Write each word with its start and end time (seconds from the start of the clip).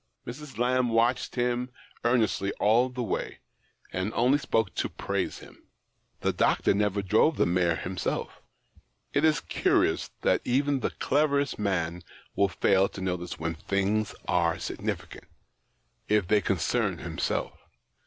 Mrs. 0.25 0.57
Lamb 0.57 0.89
watphed 0.89 1.35
him 1.35 1.69
earnestly 2.03 2.51
all 2.53 2.89
the 2.89 3.03
way, 3.03 3.37
and 3.93 4.11
only 4.15 4.39
spoke 4.39 4.73
to 4.73 4.89
praise 4.89 5.37
him. 5.37 5.67
The 6.21 6.33
doctor 6.33 6.73
never 6.73 7.03
drove 7.03 7.37
the 7.37 7.45
mare 7.45 7.75
himself. 7.75 8.41
It 9.13 9.23
is 9.23 9.41
curious 9.41 10.09
that 10.21 10.41
even 10.43 10.79
the 10.79 10.89
cleverest 10.89 11.59
man 11.59 12.01
will 12.35 12.49
fail 12.49 12.89
to 12.89 12.99
notice 12.99 13.37
when 13.37 13.53
things 13.53 14.15
are 14.27 14.57
significant, 14.57 15.27
if 16.09 16.27
they 16.27 16.41
concern 16.41 16.97
himself. 16.97 17.53